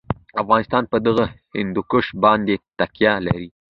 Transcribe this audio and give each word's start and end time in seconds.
افغانستان 0.41 0.83
په 0.91 0.97
دغه 1.07 1.25
هندوکش 1.57 2.05
باندې 2.23 2.55
تکیه 2.79 3.13
لري. 3.27 3.47